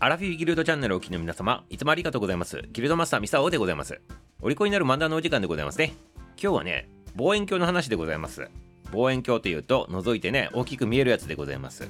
[0.00, 2.62] アラフィフギルドチャンネルをお聞きの皆様、いつもありがとうございます。
[2.72, 4.00] ギルドマスターミサオでございます。
[4.40, 5.92] お利口になる漫談のお時間でございますね。
[6.40, 8.48] 今日はね、望遠鏡の話でございます。
[8.92, 11.88] 望遠鏡というと、覗いてね、大きく見えるやつでございます。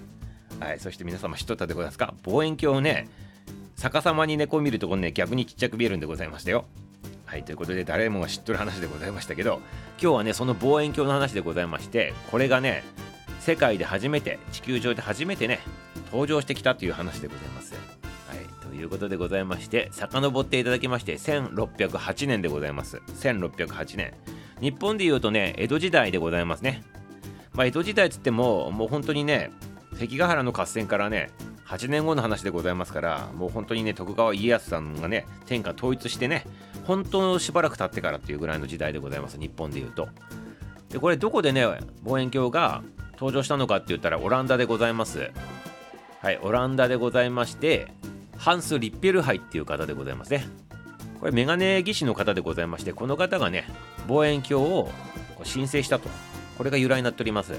[0.58, 2.14] はい、そして皆様知っとったでございますか？
[2.22, 3.08] 望遠鏡をね、
[3.76, 6.64] 逆さまに猫を見るとこね、逆にちっちゃく見えるんでございましたよ。
[7.26, 9.60] はい、ということで誰もが知っとる話でございましたけど、
[10.00, 12.84] 今日はね、その望遠鏡の話でございまして、これがね、
[13.40, 15.60] 世界で初めて、地球上で初めてね、
[16.10, 17.97] 登場してきたという話でございます。
[18.78, 22.98] い、ということでございまして、遡っていただきまして、1608年でございます。
[23.20, 24.14] 1608年。
[24.60, 26.82] 日本でいうとね、江戸時代でございますね。
[27.52, 29.50] まあ、江戸時代つっても、もう本当にね、
[29.94, 31.30] 関ヶ原の合戦からね、
[31.68, 36.46] 8年後の話でございますからもう本当にね徳川家康さんがね天下統一してね
[36.86, 40.08] 本当しばらく経ってからっていうぐらいの時代でございます日本でいうと
[40.88, 41.66] でこれどこでね
[42.04, 42.82] 望遠鏡が
[43.12, 45.30] 登場したのかって言ったらオランダでございます
[46.22, 47.92] はいオランダでございまして
[48.38, 50.46] ハンス・リッペルハイっていう方でございますね。
[51.20, 53.64] これメガネ技師の方でございましてこの方がね
[54.06, 54.90] 望遠鏡を
[55.42, 56.08] 申請したと。
[56.56, 57.52] これが由来になっております。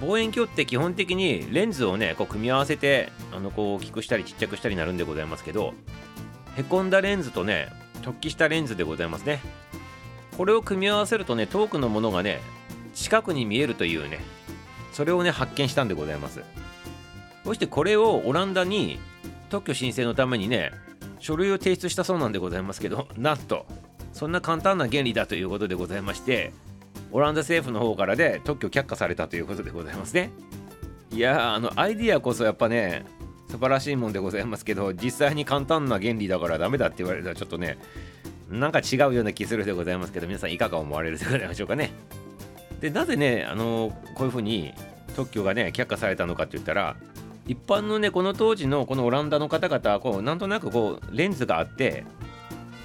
[0.00, 5.74] 望遠鏡って基本的にレンズをねこう組み合わせてあのこう大きくしたりちっちゃくしたりなるんでございますけど
[6.56, 7.68] へこんだレンズとね
[8.02, 9.40] 突起したレンズでございますね。
[10.36, 12.40] これを組み合わせるとね遠くのものがね
[12.94, 14.20] 近くに見えるというね
[14.92, 16.42] それをね発見したんでございます。
[17.44, 19.00] そしてこれをオランダに
[19.48, 20.72] 特許申請のためにね
[21.18, 23.66] 書類を提出したそうなんでございますけど なんと
[24.12, 26.52] そんな簡単な原理だということでございまして
[27.12, 30.30] オランダ政府の方からで特許却下されたということでございますね。
[31.10, 33.04] いやあのアイディアこそやっぱね
[33.48, 37.78] 素晴らしいもんでございますけど実際に簡単な原理だからダメだって言われたらちょっとね
[38.50, 41.92] なんか違うような気するでございますけど皆さんいかが思われるでございましょうかね。
[42.80, 44.74] でなぜねあのこういうふうに
[45.16, 46.96] 特許がね却下されたのかって言ったら
[47.48, 52.04] 一般のねこの当時のこのオランダの方々はこうなんとなくこうレンズがあって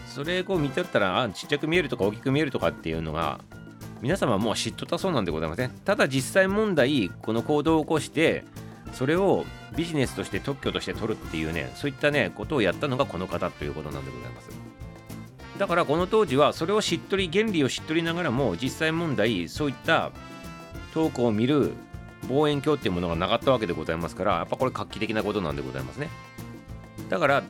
[0.07, 3.41] それこう見てったらあちっちゃく見えるとか大きく見えるとかっていうのが
[4.01, 5.69] 皆様もう知っとったそうなんでございません。
[5.69, 8.45] ただ実際問題この行動を起こして
[8.93, 9.45] それを
[9.75, 14.49] ビジネスとして特許として取るっていうねそういったねことをやったのがこの方ということなんでございます。
[15.57, 20.11] だからこの当時はそれを知っとり原理を知っとりながらも実際問題そういった
[20.93, 21.73] トークを見る
[22.29, 26.09] 望遠鏡っていうものがなかったわけでございますからやっぱこれ画期的なことなんでございますね。
[27.09, 27.43] だから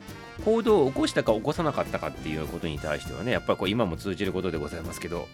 [0.44, 5.28] 行動を起こしたか起こさなかったかっていうことに対してはねやっぱりこう今も通じることでございますけど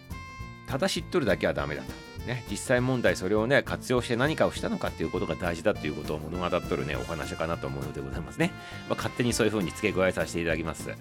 [0.67, 1.91] ただ知っとるだけはダメだと。
[2.21, 8.51] ね、実際問題それをね活用して何かをしたのかっていうことが大事だということを物語っとるねお話かなと思うのでございますね、
[8.87, 10.95] まあ、勝手にそういう風に付け加えさせていただきます。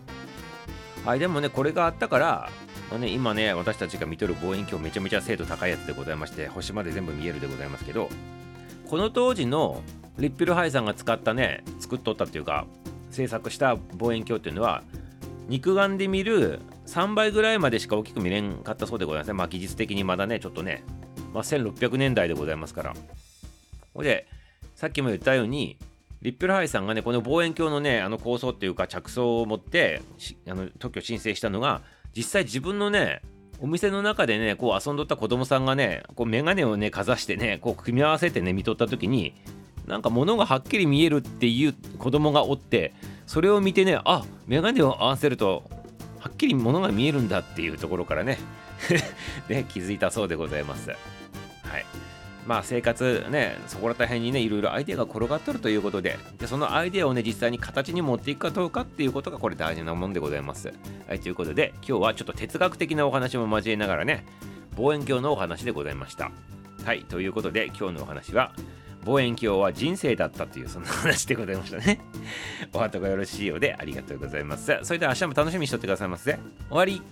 [1.05, 2.51] はいでもねこれがあったから、
[2.91, 8.09] まあ、ね、今ね私たちが見とる望遠鏡めちゃめちゃ精度高いやつでございまして星まで全部見えるでございますけど
[8.89, 9.83] この当時の
[10.19, 12.67] リッピルハイさんが使ったね作っとったっていうか
[13.11, 14.83] 制作した望遠鏡っていうのは
[15.51, 19.35] 肉眼で見る3倍ぐらいまでしか大きく見れんかったそうでございますね。
[19.35, 20.85] まあ技術的にまだね、ちょっとね、
[21.33, 22.95] まあ、1600年代でございますから。
[23.95, 24.27] ほいで、
[24.75, 25.77] さっきも言ったように、
[26.23, 30.03] リッペルハイさんがね、この望遠鏡のね、あの構想っていうか着想を持って
[30.49, 31.83] あの特許申請したのが、
[32.17, 33.23] 実際自分のね、
[33.61, 39.35] お店の中でね、こう遊んどった子供さんがね、こうメガネをね、かざしてね、こう組み合わせてね、見とった時に、
[39.87, 42.95] なんか物がはっきり見えるっていう子供がおって、
[43.27, 45.65] それを見てね、あメガネを合わせると
[46.21, 48.39] はっきり物が見えるんだっていうところからね
[49.49, 50.91] ね気づいたそうでございます。
[50.91, 50.99] はい
[52.47, 60.73] まあ生活ね、そこら大変にね、いろいろアイデアが転がっとるということで、でそのアイデアをね、実際に形に持っていくかどうかっていうことがこれ大事なもんでございます。
[61.09, 64.25] はい、ということで、今日はちょっと哲学的なお話も交えながらね、
[64.77, 66.31] 望遠鏡のお話でございました。
[66.85, 68.53] はい、ということで今日のお話は、
[69.05, 72.01] 望遠鏡は人生だったというそんな話でございましたね。
[72.73, 74.79] お後がよろしいようでありがとうございます。
[74.83, 76.39] それでは明日も楽しみにしとってくださいませ。
[76.69, 77.03] 終わり